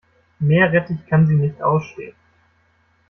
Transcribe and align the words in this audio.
Meerrettich 0.39 1.05
kann 1.05 1.27
sie 1.27 1.35
nicht 1.35 1.61
ausstehen. 1.61 2.15